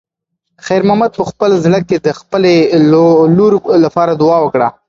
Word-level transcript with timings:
خیر 0.65 0.81
محمد 0.87 1.11
په 1.17 1.23
خپل 1.29 1.51
زړه 1.65 1.79
کې 1.87 1.97
د 2.05 2.09
خپلې 2.19 2.55
لور 3.37 3.53
لپاره 3.85 4.11
دعا 4.21 4.37
وکړه. 4.41 4.67